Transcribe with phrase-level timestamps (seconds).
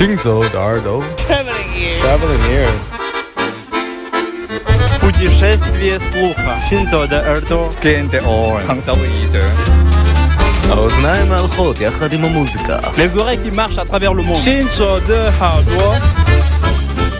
[0.00, 1.04] 行走的耳朵。
[1.28, 2.00] Traveling ears.
[2.00, 2.80] Traveling ears.
[4.98, 7.68] 不计生死的路哈，行走的耳朵。
[7.82, 8.64] Gain the all.
[8.64, 9.42] 创造一的。
[10.70, 12.80] Ozneim al chod yachadim amuzika.
[12.96, 14.38] Les oreilles qui marchent à travers le monde.
[14.38, 15.94] 行走的耳朵。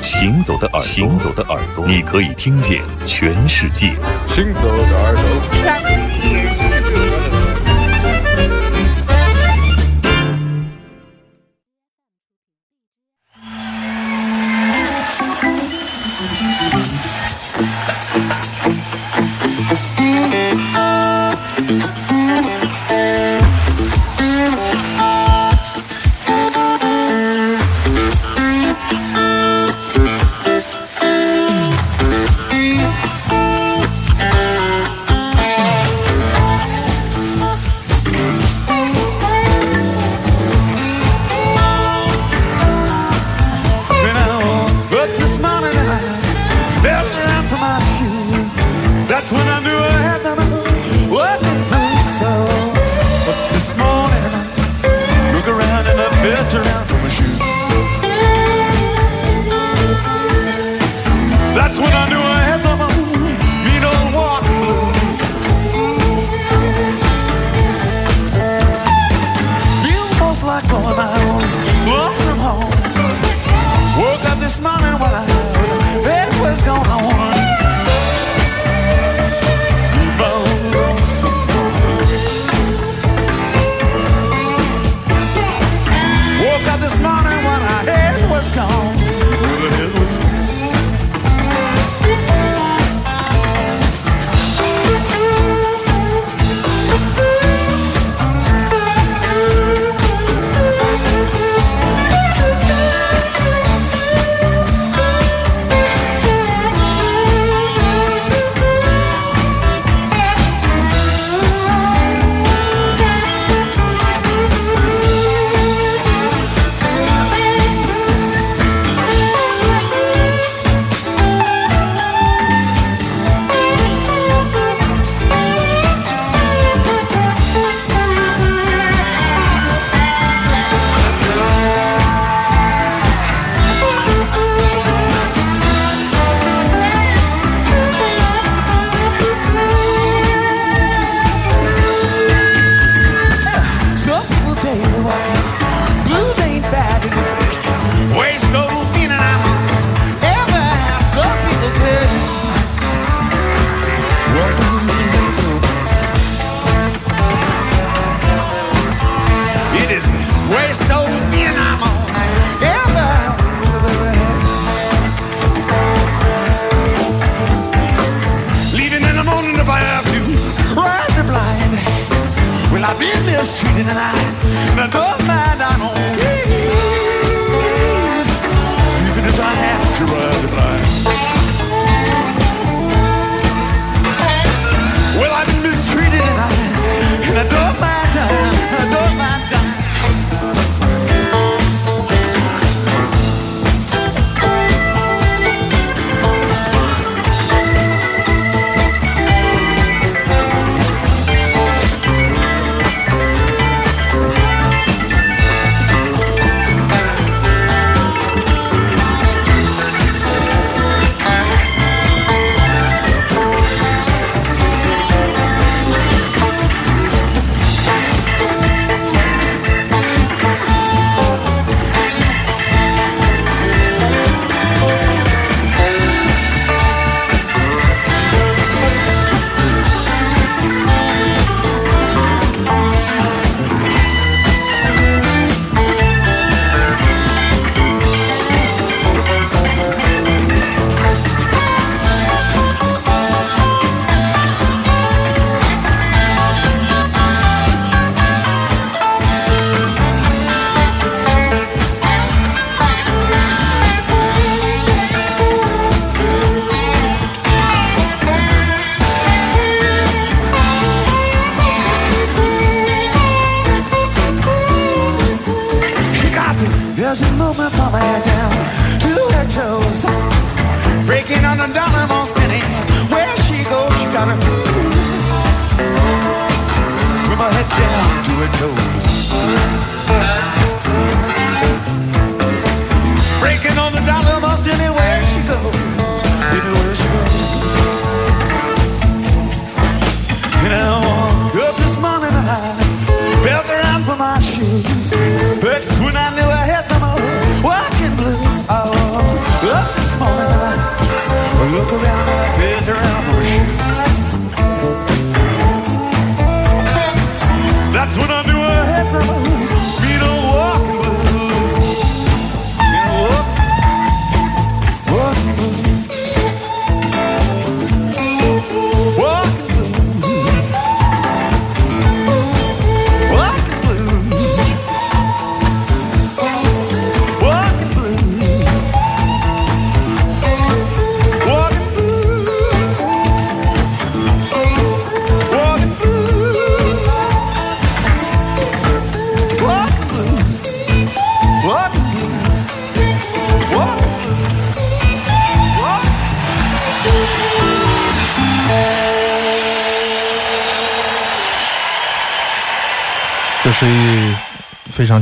[0.00, 0.80] 行走的耳朵。
[0.80, 1.86] 行走的耳朵。
[1.86, 3.88] 你可以听见全世界。
[4.26, 5.22] 行走的耳朵。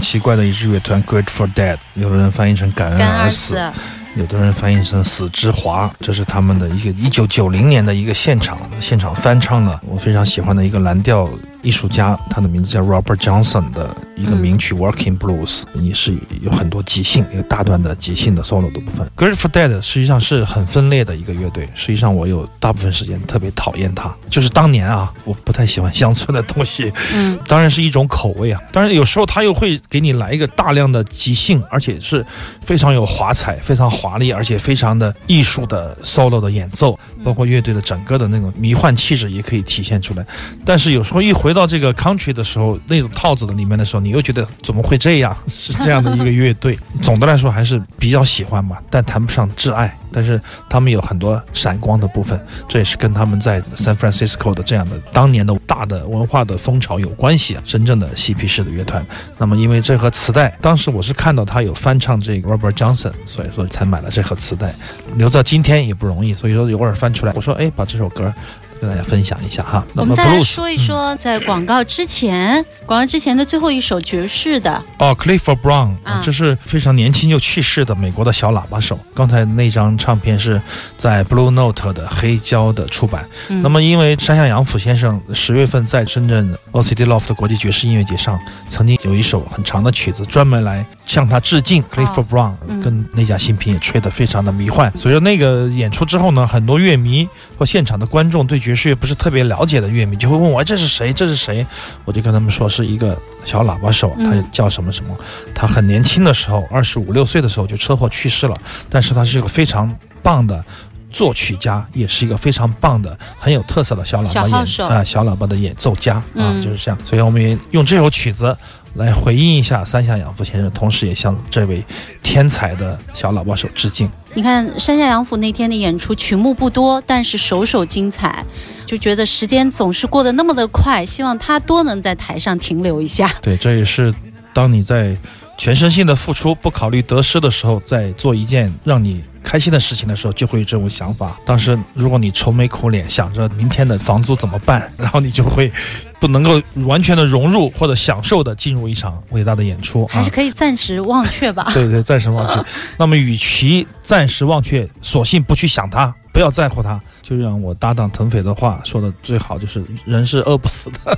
[0.01, 3.73] 奇怪的一支乐团，Grateful Dead，有的人翻译成感恩而死死，，
[4.17, 11.29] 有的人翻译成死之华，这是他们的一个一九九零年的一个现场现场翻唱的，我非常喜欢的一个蓝调
[11.63, 19.09] 艺术家，他的名字叫 Robert Johnson 的一个名曲《Working Blues》，你是有很多即兴，有大段的即兴的 solo 的部分。
[19.17, 28.61] Grateful Dead 实际上是很分裂的一个乐队，实际上我有大部分时间特别讨厌它，就是当年啊，我不太喜欢乡村的东西，嗯，当然是一种口味啊。
[28.73, 32.25] 当然有时候他又会给你来一个大量的即兴，而且是
[32.65, 40.27] 非常有华彩、非常华丽，而且非常的艺术的 solo 的演奏，包括乐队的整个的那种迷幻气质也可以体现出来。
[40.65, 45.37] 但是有时候一回到这个 country 的时候，那种套子的里面的时候，你又觉得怎么会这样？
[45.49, 46.79] 是这样的一个乐队。
[47.03, 49.97] 总的来说还是比较喜欢吧，但谈不上挚爱。
[50.11, 50.41] 但是
[50.71, 57.63] 他们有很多闪光的部分，这也是跟他们在 San Francisco 的这样的当年的大的文化的风潮有关系啊。
[57.67, 59.05] 真正的嬉皮士的乐团。
[59.37, 64.75] 那么因为这盒磁带，当时我是看到他有翻唱这个 Robert Johnson，所以说才买了这盒磁带。
[65.17, 68.33] 留到今天也不容易，所以说偶尔翻出来，我说哎，把这首歌
[68.81, 69.85] 跟大家分享一下哈。
[69.93, 78.99] 那我们再来说一说，在广告之前，广告之前的最后一首爵士的，哦，Clifford Brown，、啊这是非常年轻就去世的美国的小喇叭手。
[79.15, 80.61] 刚才那张唱片是
[80.97, 83.27] 在 Blue Note 的黑胶的出版。
[83.49, 88.39] 嗯那么，因为山下洋辅先生十月份在深圳 OCD Loft 国际爵士音乐节上，
[88.69, 91.83] 曾经有一首很长的曲子，专门来向他致敬。
[91.95, 94.93] Clifford Brown 嗯跟那家新品也吹得非常的迷幻。
[94.97, 101.11] 所以说那个演出之后呢，很多乐迷或现场的观众对爵士乐不是特别了解的乐迷，就会问我哎这是谁？
[101.11, 101.67] 这是谁？
[102.05, 105.17] 我就跟他们说是一个小喇叭手，他嗯叫什么什么。
[105.55, 108.55] 他很年轻的时候，二十五六岁的时候就车祸去世了，
[108.91, 109.91] 但是他是一个非常
[110.23, 110.63] 棒的。
[111.11, 116.99] 作曲家也是一个非常棒的、很有特色的小喇叭演啊、小喇叭的演奏家啊，嗯就是这样。
[117.03, 118.55] 所以我们也用这首曲子
[118.95, 121.85] 来回应一下三下养父先生，同时也向这位
[122.23, 124.11] 天才的小喇叭手致敬。
[124.35, 128.45] 你看山下洋辅那天的演出，曲目不多，但是首首精彩，
[128.87, 133.31] 就觉得时间总是过得那么的快，希望他多能在台上停留一下。
[133.43, 134.15] 对，这也是
[134.53, 135.17] 当你在
[135.57, 141.41] 全身心的付出，不考虑得失的时候，在做一件让你开心的事情的时候，就会有这种想法。
[141.43, 145.73] 当时如果你愁眉苦脸，想着明天的房租怎么办， 然后你就会
[146.21, 150.29] 不能够完全的融入或者享受的进入一场伟大的演出啊还是。
[150.29, 151.67] 可以暂时忘却吧。
[151.73, 152.63] 对对，暂时忘却。
[152.99, 157.01] 那么，与其暂时忘却，索性不去想它，不要在乎它。
[157.23, 161.17] 就让我搭档腾飞的话说的最好，就是人是饿不死的。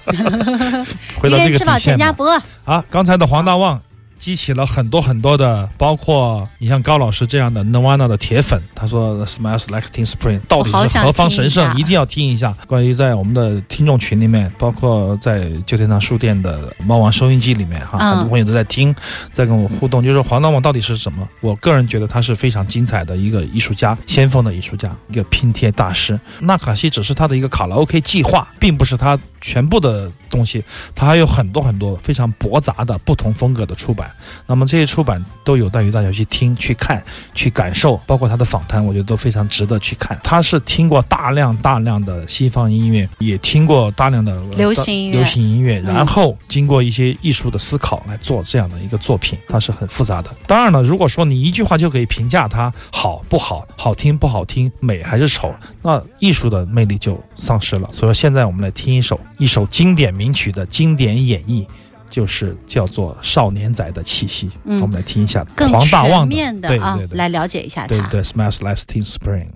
[1.21, 2.41] 回一到这个个人家不饿。
[2.65, 3.81] 啊，刚才的黄大旺
[4.21, 12.55] 激起了很多很多的，包括你像高老师这样的 Nirvana 的铁粉，他说 Smells Like Teen Spring 到底是何方神圣，一一定要听一下。
[12.67, 18.95] 关于在我们的听众群里面，包括在旧天堂书店的猫王收音机里面哈，嗯很多朋友都在听，
[19.33, 21.27] 在跟我互动，就是黄大王到底是什么？
[21.41, 26.21] 我个人觉得他是非常精彩的一个艺术家，先锋的艺术家，一个拼贴大师。
[26.41, 30.63] 纳卡西只是他的一个卡拉 OK 计划，并不是他全部的东西，
[30.95, 34.10] 他还有很多很多非常驳杂的不同风格的出版。
[34.47, 37.03] 那么这些出版都有待于大家去听、去看、
[37.35, 40.19] 去感受，包括他的访谈，我觉得都非常值得去看。
[40.23, 50.31] 他是听过大量大量的西方音乐，也听过大量的呃流行音乐流行音乐，嗯然后经过一些艺术的思考来做这样的一个作品，它是很复杂的。
[50.47, 57.89] 当然了，如果说你一句话就可以评价它好不好、好听不好听、美还是丑，那艺术的魅力就丧失了。
[57.93, 61.67] 所以说，现在我们来听一首一首经典名曲的经典演绎。
[62.11, 67.87] 就是叫做少年仔的气息，嗯我们来听一下更黄大旺全面的啊对对，对来了解一下他。
[67.87, 69.47] 对对，Smells Like Teen Spring。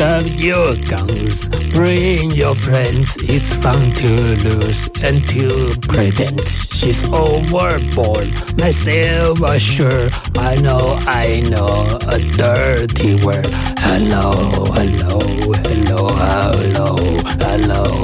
[0.00, 3.16] Up your guns, bring your friends.
[3.18, 4.08] It's fun to
[4.48, 6.40] lose and to pretend.
[6.72, 8.28] She's overboard.
[8.56, 10.08] Myself sure.
[10.36, 13.46] I know, I know a dirty word.
[13.78, 14.32] Hello,
[14.72, 15.20] hello,
[15.68, 16.96] hello, hello,
[17.38, 17.99] hello,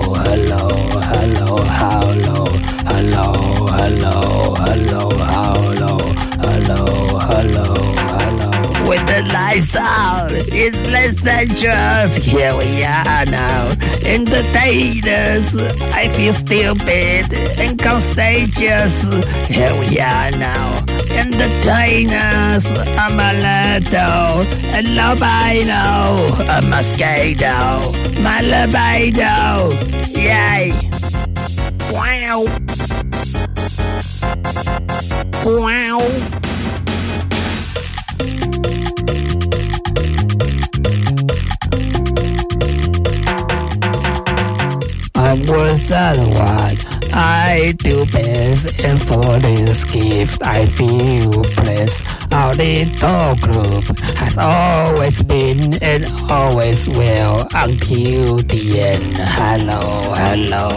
[10.67, 12.17] it's Los Angeles.
[12.17, 13.71] Here we are now.
[14.05, 15.55] Entertainers,
[15.95, 19.05] I feel stupid and contagious.
[19.47, 20.85] Here we are now.
[21.11, 22.67] entertainers,
[22.99, 24.43] I'm a little,
[24.75, 27.81] and albino, a mosquito,
[28.21, 29.71] my libido,
[30.19, 30.73] yay.
[31.93, 32.45] Wow.
[35.45, 36.46] Wow.
[45.49, 52.05] Was at what I do best, and for this gift I feel blessed.
[52.33, 59.17] Our little group has always been and always will until the end.
[59.17, 59.81] Hello,
[60.15, 60.69] hello,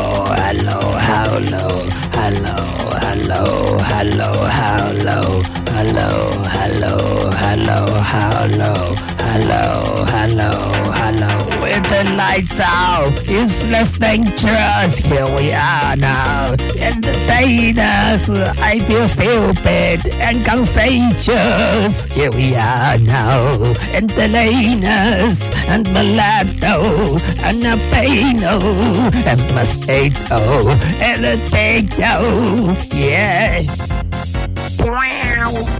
[0.41, 1.69] hello, hello,
[2.17, 2.57] hello,
[2.99, 5.41] hello, hello, hello, hello,
[5.75, 7.77] hello, hello, hello,
[8.13, 8.95] hello,
[9.31, 10.51] hello, hello.
[11.01, 11.31] Hello.
[11.61, 14.97] With the lights out, it's less dangerous.
[14.97, 16.53] Here we are now.
[16.77, 22.05] Entertainers, I feel stupid and contagious.
[22.05, 23.73] Here we are now.
[23.93, 28.59] Entertainers and mulatto and albino
[29.29, 30.41] and mosquito
[31.01, 32.75] and a potato.
[32.93, 33.65] Yeah.
[34.85, 35.79] Wow.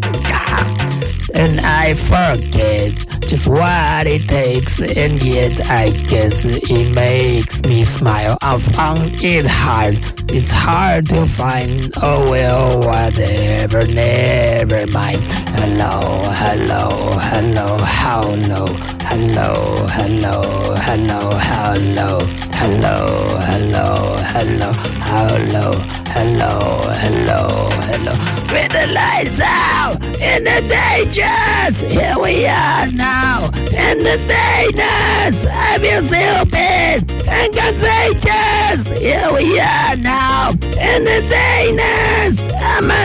[1.41, 8.37] and I forget just what it takes, and yet I guess it makes me smile.
[8.41, 9.97] I found it hard,
[10.29, 11.91] it's hard to find.
[11.97, 15.23] Oh well, whatever, never mind.
[15.57, 15.95] Hello,
[16.41, 16.85] hello,
[17.31, 17.67] hello,
[17.99, 18.65] hello,
[19.09, 22.19] hello, hello, hello, hello,
[22.61, 23.89] hello, hello,
[24.33, 24.71] hello,
[25.09, 25.73] hello,
[26.13, 26.53] hello,
[27.01, 28.13] hello, hello.
[28.53, 33.49] With the lights out in the dangers, here we are now.
[33.87, 38.89] In the dangers, I feel stupid and contagious.
[38.89, 40.51] Here we are now.
[40.89, 43.01] In the dangers, I'm a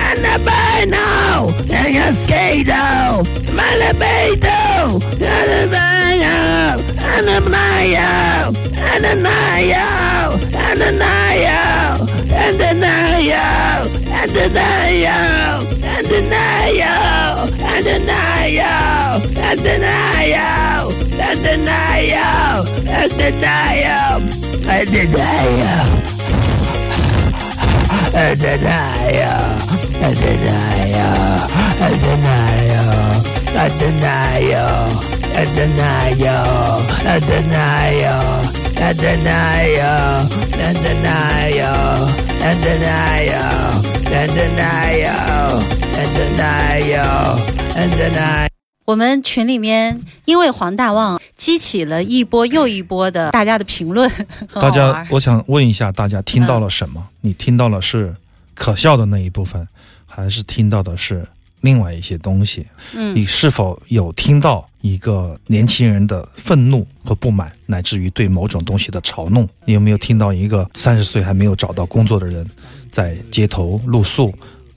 [0.00, 3.22] and a bino and a mosquito.
[3.54, 5.97] My libido and a
[7.18, 8.54] Ananayo!
[8.78, 9.90] Ananayo!
[10.54, 11.58] Ananayo!
[12.30, 13.42] Ananayo!
[13.42, 13.46] Ananayo!
[14.38, 15.18] Ananayo!
[15.98, 16.94] Ananayo!
[17.74, 18.70] Ananayo!
[19.50, 20.38] Ananayo!
[21.28, 22.28] Ananayo!
[24.88, 26.18] Ananayo!
[28.14, 29.58] a denial,
[29.94, 31.38] a denial,
[31.78, 33.37] a denial.
[33.54, 34.42] A and a
[35.34, 36.18] and a
[37.04, 38.04] and a Adonai,
[38.76, 39.76] Adonai,
[40.68, 41.58] Adonai,
[44.10, 45.04] Adonai,
[45.94, 46.96] Adonai,
[47.76, 48.48] Adonai.
[48.84, 54.10] 我们群里面因为黄大旺激起了一波又一波的大家的评论，
[54.54, 57.06] 大家，我想问一下，大家听到了什么？
[57.20, 58.16] 你听到了是
[58.54, 59.68] 可笑的那一部分，
[60.06, 61.26] 还是听到的是
[61.60, 62.66] 另外一些东西？
[62.94, 69.48] 嗯你嗯是否有听到一个年轻人的愤怒和不满，乃至于对某种东西的嘲弄？
[69.64, 72.46] 你有没有听到一个三十岁还没有找到工作的人，
[72.90, 74.32] 在街头露宿，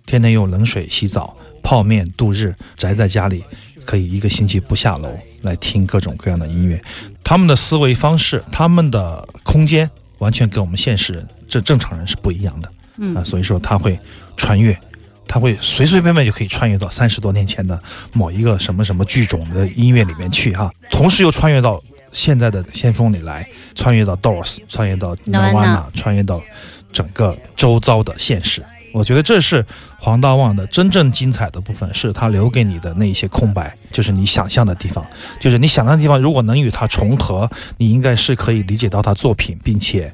[0.06, 3.44] 天天用冷水洗澡、泡面度日，宅在家里，
[3.86, 5.10] 可以一个星期不下楼
[5.42, 6.82] 来听各种各样的音乐？
[7.24, 12.72] 他们的思维方式，他们的空间，完全跟我们现实人这正常人是不一样的。
[12.98, 13.98] 嗯啊，所以说他会
[14.36, 14.78] 穿越，
[15.28, 17.82] 他会随随便便就可以穿越到三十多年前的
[18.14, 26.42] 某一个什么什么剧种的音乐里面去哈、同时又穿越到现在的先锋里来，穿越到 Doors，穿越到 Nirvana Nirvana，穿越到
[26.92, 28.62] 整个周遭的现实。
[28.94, 29.66] 我觉得这是
[29.98, 35.06] 黄大旺的真正精彩的部分，是他留给你的那一些空白，就是你想象的地方，
[35.40, 40.12] 就是你想象的地方，如果能与他重合，你应该是可以理解到他作品，并且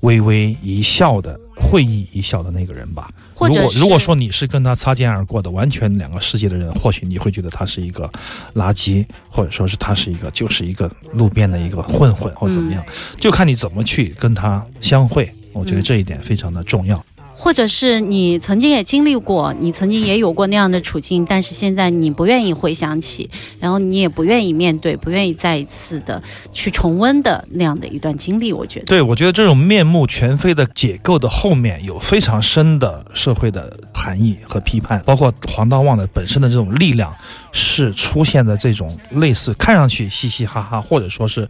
[0.00, 3.10] 微微一笑的会意一笑的那个人吧。
[3.40, 8.10] 如果如果说你是跟他擦肩而过的，完全两个世界的人，或许你会觉得他是一个
[8.54, 12.84] 垃圾，或者说是他是一个就是一个路边的一个混混或怎么样，
[13.18, 15.32] 就看你怎么去跟他相会。
[15.52, 17.04] 我觉得这一点非常的重要。
[17.40, 23.30] 或者是你曾经也经历过，你曾经也有过那样的处境，但是现在你不愿意回想起，
[23.60, 26.20] 然后你也不愿意面对，不愿意再一次的
[26.52, 28.86] 去重温的那样的一段经历，我觉得。
[28.86, 37.14] 对，我觉得这种面目全非的解构的后面有非常深的社会的含义和批判，包括黄道旺的本身的这种力量，
[37.52, 41.48] 是出现在这种类似看上去嘻嘻哈哈，或者说是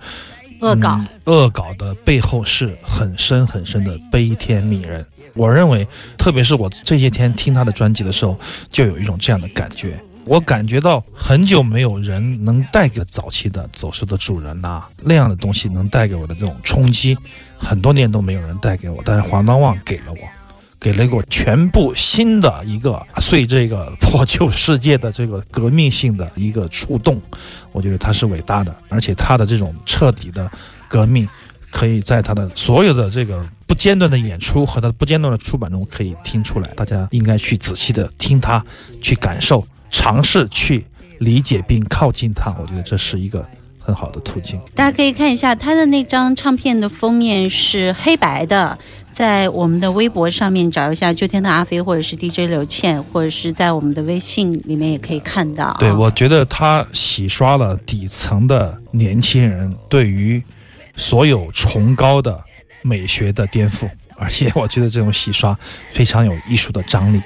[0.60, 5.02] 恶搞，嗯恶搞的背后是很深很深的悲天悯人。
[5.38, 5.86] 我认为，
[6.18, 8.36] 特别是我这些天听他的专辑的时候，
[8.68, 9.98] 就有一种这样的感觉。
[10.24, 17.16] 我感觉到很久没有人能带给早期的走失的主人呐、那样的东西能带给我的这种冲击，
[17.56, 20.18] 很多年都没有人带给我，但是黄大旺给了我。
[20.80, 27.20] 给了我全部新的一个对这个破旧世界的这个革命性的一个触动，
[27.72, 30.48] 我觉得他是伟大的，而且他的这种彻底的
[30.86, 31.28] 革命，
[31.72, 36.68] 可以在他的所有的这个不间断的演出和他不间断的出版中可以听出来。
[36.74, 38.64] 大家应该去仔细的听他，
[39.00, 40.84] 去感受，尝试去
[41.18, 42.52] 理解并靠近他。
[42.58, 43.46] 我觉得这是一个
[43.78, 44.58] 很好的途径。
[44.74, 48.78] 大家可以看一下他的那张唱片的封面是黑白的，
[49.12, 55.76] 在我们的微博上面找一下秋天的阿飞，或者是 DJ 刘倩，或者是在我们的微信里面也可以看到啊。
[55.78, 60.42] 对，我觉得他洗刷了底层的年轻人对于
[60.96, 62.42] 所有崇高的
[62.82, 65.58] 美学的颠覆，而且我觉得这种洗刷
[65.90, 67.20] 非常有艺术的张力。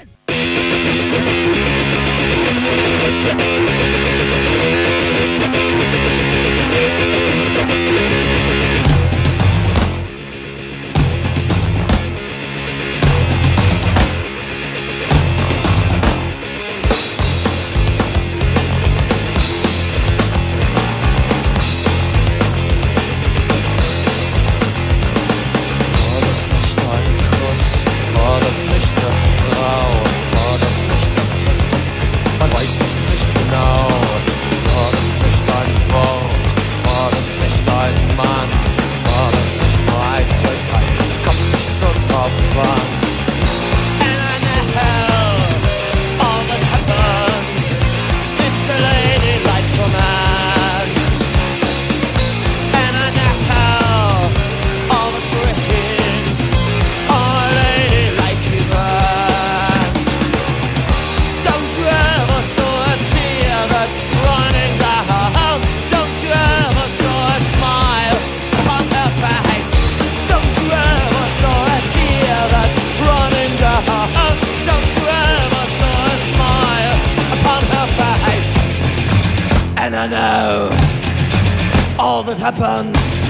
[82.58, 83.22] Happens.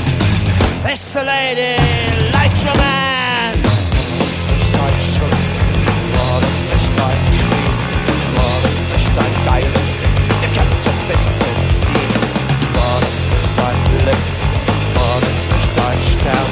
[1.14, 1.76] A lady
[2.32, 3.68] like romance.
[4.18, 5.44] Das nicht ein Schuss,
[6.16, 7.78] war das nicht ein Krieg,
[8.36, 11.36] war das nicht ein geiles Ding, ihr könnt doch wissen
[11.80, 12.00] sie,
[12.74, 14.34] war das nicht ein Blitz,
[14.96, 16.50] war das nicht ein Stern,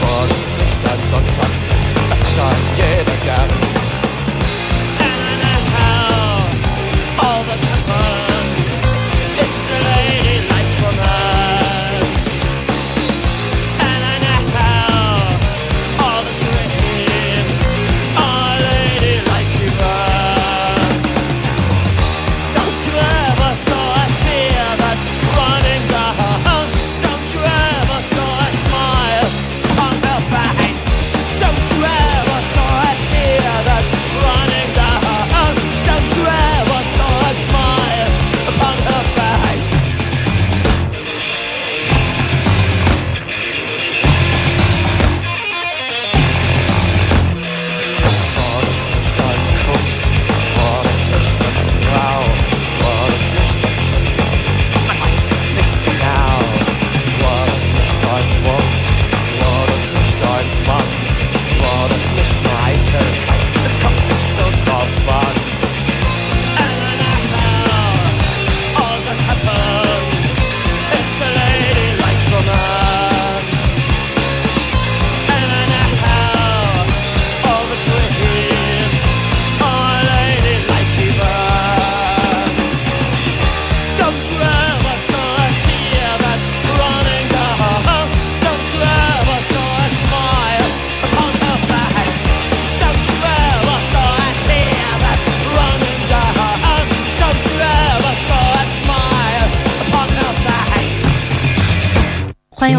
[0.00, 3.67] war das nicht ein Sonntagsding, das ein jeder gern.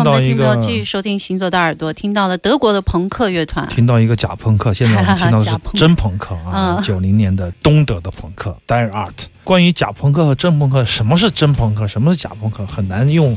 [0.03, 6.83] 听众听到一个继续收听《行走的耳朵》，听到了德国的朋克乐团，听到一个假朋克，现在我们听到的是 真朋克啊，嗯。
[6.83, 9.25] 九零年的东德的朋克 Dire Art。
[9.49, 13.35] 关于假朋克和真朋克，什么是真朋克，什么是假朋克，很难用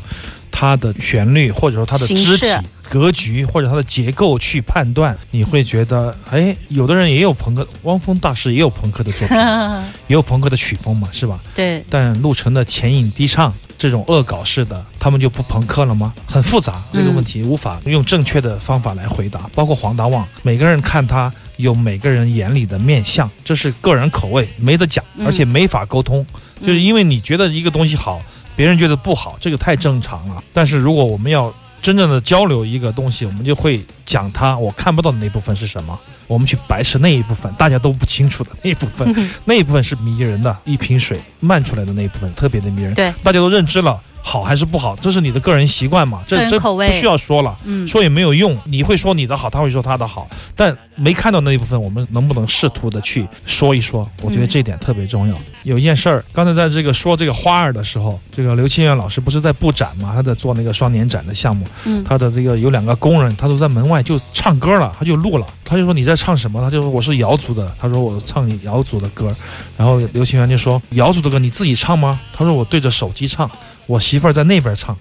[0.51, 2.47] 它的旋律或者说它的肢体
[2.87, 5.17] 格局或者它的结构去判断。
[5.31, 9.39] 你会觉得，哎，有的人也有朋克，汪峰大师也有朋克的作品，
[10.07, 11.41] 也有朋克的曲风嘛，是吧？
[11.55, 16.13] 对，但陆晨的前引低唱这种恶搞式的，他们就不朋克了吗？
[16.27, 19.49] 很复杂，这个问题无法用正确的方法来回答。
[19.55, 26.27] 包括黄达旺，每个人看他有每个人眼里的面相，这是个人口味，没得讲，嗯而且没法沟通。
[26.61, 28.21] 就是因为你觉得一个东西好，
[28.55, 30.45] 别人觉得不好，这个太正常了。
[30.53, 35.99] 但是如果我们要真正的交流一个东西，我们就会讲它我看不到的那部分是什么，
[36.29, 39.13] 我们去白吃那一部分大家都不清楚的那一部分，
[39.45, 42.95] 那一部分是迷人的，一瓶水漫出来的那一部分特别的迷人。
[42.95, 47.57] 对，大家都认知了好还是不好，这是你的个人习惯嘛，这这不需要说了。
[47.65, 54.09] 嗯，说也没有用，你会说你的好，他会说他的好，但没看到那一部分，我们能不能试图的去说一说？
[54.23, 55.35] 我觉得这一点特别重要。
[55.65, 66.61] 有一件事儿，刚才在这个说这个花儿的时候，这个刘清源老师不是在布展嘛，他在做那个双年展的项目，嗯他的这个有两个工人，他都在门外就唱歌了，他就录了，他就说你在唱什么？
[66.61, 69.35] 他就说我是瑶族的，他说我唱瑶族的歌，
[69.77, 72.21] 然后刘清源就说瑶族的歌你自己唱吗？
[72.33, 73.51] 他说我对着手机唱，
[73.87, 74.97] 我媳妇儿在那边唱，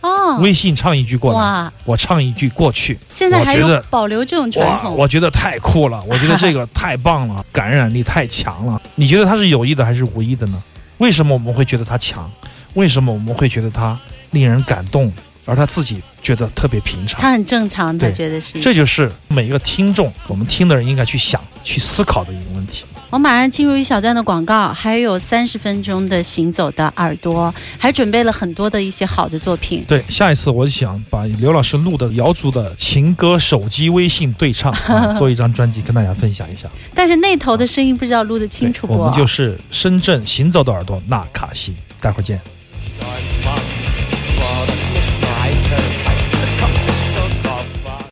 [0.00, 2.98] 哦，微信唱一句过来，我唱一句过去。
[3.10, 8.80] 现在还觉得保留这种传，统，我觉得太酷了，我觉得这个 太棒了，感染力太强了。
[8.94, 10.62] 你觉得他是有意的还是无意的呢？
[10.98, 12.30] 为什么我们会觉得他强？
[12.74, 13.98] 为什么我们会觉得他
[14.32, 15.10] 令人感动，
[15.44, 17.20] 而他自己觉得特别平常？
[17.20, 18.60] 他很正常，他对觉得是。
[18.60, 22.84] 这就是每一个听众，我们听的人应该去想、去思考的一个问题。
[23.10, 29.84] 我马上进入一小段的广告，还有三十分钟的行走的耳朵，还准备了很多的一些好的作品。
[29.86, 36.68] 对，下一次我想把刘老师录的瑶族的情歌手机微信对唱 啊，做一张专辑跟大家分享一下。
[36.94, 38.94] 但是那头的声音不知道录得清楚不？
[38.94, 42.40] 我们就是深圳行走的耳朵纳卡西，待会儿见。